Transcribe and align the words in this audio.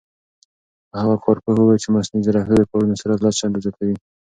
هغه 0.99 1.15
کارپوه 1.23 1.53
وویل 1.57 1.81
چې 1.83 1.89
مصنوعي 1.95 2.23
ځیرکتیا 2.25 2.55
د 2.57 2.63
کارونو 2.71 2.99
سرعت 3.01 3.19
لس 3.21 3.35
چنده 3.39 3.59
زیاتوي. 3.65 3.95